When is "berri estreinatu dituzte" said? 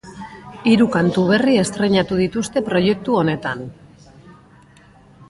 1.31-2.65